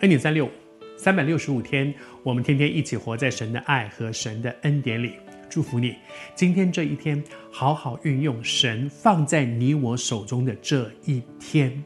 [0.00, 0.50] 恩典三六，
[0.96, 1.94] 三百六十五天，
[2.24, 5.12] 我们天天一起活在神的爱和神的恩典里。
[5.48, 5.94] 祝福你，
[6.34, 11.82] 今天这一天，好好运用神放在你我手中的这一天。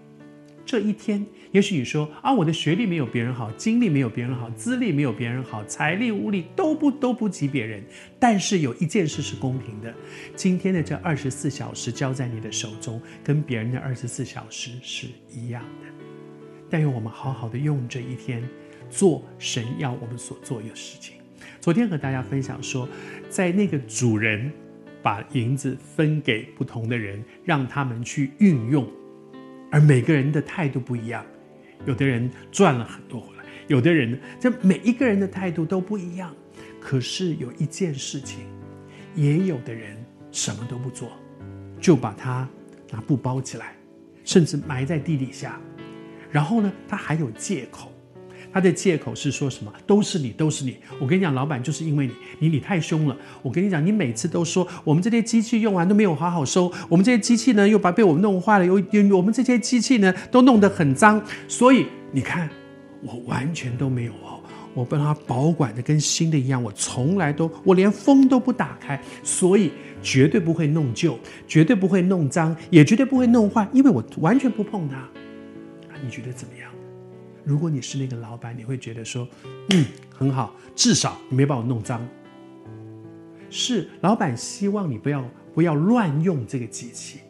[0.64, 7.84] 这一天，也许你说啊，我的学历没有别人好，经历没有别人好，资历没有别人好，财力物力都不都不及别人。
[8.18, 9.94] 但是有一件事是公平的，
[10.34, 16.17] 今天的这二十四小时交在你的手中，跟别人的二十四小时是一样的。
[16.70, 18.42] 但愿我们好好的用这一天，
[18.90, 21.16] 做神要我们所做的事情。
[21.60, 22.88] 昨天和大家分享说，
[23.28, 24.50] 在那个主人
[25.02, 28.86] 把银子分给不同的人，让他们去运用，
[29.70, 31.24] 而每个人的态度不一样，
[31.86, 36.34] 有的人赚了很多回来，有的人这每一个人的态度都不一样。
[36.80, 38.46] 可是有一件事情，
[39.14, 39.96] 也有的人
[40.30, 41.10] 什么都不做，
[41.80, 42.48] 就把它
[42.90, 43.74] 拿布包起来，
[44.24, 45.60] 甚至埋在地底下，
[46.30, 47.90] 然后呢，他还有借口。
[48.50, 49.70] 他的借口是说什么？
[49.86, 50.78] 都是你，都是你。
[50.98, 53.14] 我跟你讲，老板就是因为你，你你太凶了。
[53.42, 61.22] 我跟你讲，你每次都说我们这些机器用完都没有好好收，我们这些机器呢又把被我们弄坏了，又又我们这些机器呢都弄得很脏。
[61.46, 62.48] 所以你看，
[63.02, 64.40] 我完全都没有哦，
[64.72, 69.70] 我把它保管的跟新的一样，我从来都我连封都不打开，所以
[70.02, 75.06] 绝对不会弄旧，绝对不会弄脏，也绝对不会弄坏，因为我完全不碰它。
[76.02, 76.70] 你觉得怎么样？
[77.44, 79.26] 如果你是那个老板，你会觉得说，
[79.70, 82.06] 嗯，很好，至少你没把我弄脏。
[83.50, 87.20] 是老板希望你不要不要乱用这个机器，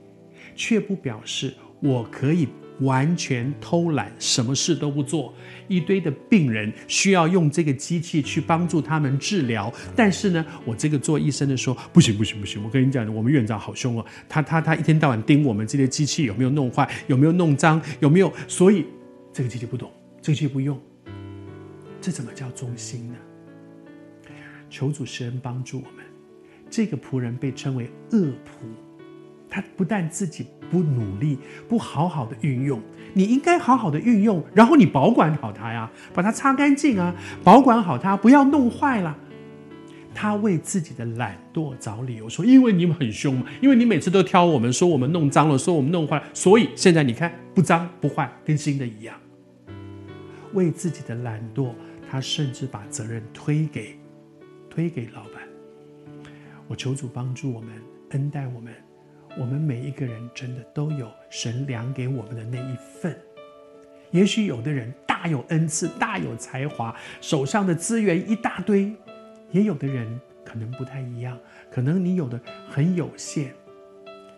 [0.57, 2.49] 却不表示我可以
[2.81, 5.35] 完全偷懒，什么事都不做。
[5.69, 18.87] 一堆的病人需要用这个机器去帮助他们治疗，但是呢，我这个做医生的说不行不行不行，我跟你讲，我们院长好凶哦，他他他一天到晚盯我们这些机器有没有弄坏，有没有弄脏，有没有，所以
[19.33, 19.91] 这个机器不懂。
[20.23, 20.81] 这个机器不用，
[22.01, 23.15] 这怎么叫忠心呢？
[24.71, 26.05] 求主施恩帮助我们。
[26.71, 28.67] 这个仆人被称为恶仆，
[29.49, 31.39] 他不但自己不努力，
[31.69, 32.81] 不好好的运用，
[33.15, 39.17] 你应该好好的运用，然后你保管好它呀，把它擦干净啊，保管好它，不要弄坏了。
[40.15, 49.15] 他为自己的懒惰找理由说：“因为你们很凶嘛，因为你每次都挑我们说我们弄脏了，说我们弄坏，所以现在你看不脏不坏，跟新的一样。”
[50.55, 51.71] 为自己的懒惰，
[52.11, 53.97] 他甚至把责任推给
[54.69, 55.43] 推给老板。
[56.67, 57.71] 我求主帮助我们，
[58.11, 58.73] 恩待我们。
[59.37, 63.19] 我们每一个人真的都有神量给我们的那一份。
[64.11, 68.95] 也许有的人大有恩赐，大有才华，手上的资源一大堆；
[69.51, 71.39] 也有的人可能不太一样，
[71.71, 72.41] 可能你有的
[72.71, 73.53] 很有限。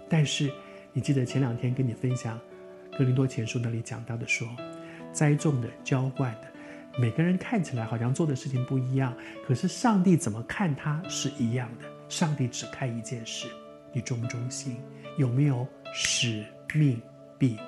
[0.09, 0.51] 但是
[0.93, 2.39] 你记得前两天跟你分享
[2.99, 4.49] 《哥林多前书》那里讲到的说。
[5.13, 6.47] 栽种的、浇灌的，
[6.97, 9.13] 每个人看起来好像做的事情不一样，
[9.45, 11.85] 可是上帝怎么看他是一样的。
[12.09, 13.49] 上帝只看一件事：
[13.93, 14.77] 你忠不忠心，
[15.19, 17.01] 有没有使命
[17.39, 17.59] 必